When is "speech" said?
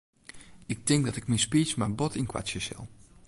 1.47-1.71